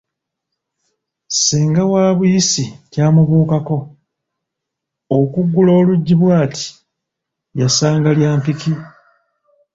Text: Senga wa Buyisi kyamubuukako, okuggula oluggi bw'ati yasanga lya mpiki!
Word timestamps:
Senga 1.43 1.83
wa 1.91 2.03
Buyisi 2.17 2.63
kyamubuukako, 2.91 3.77
okuggula 5.17 5.71
oluggi 5.79 6.13
bw'ati 6.19 6.65
yasanga 7.59 8.09
lya 8.17 8.31
mpiki! 8.37 8.73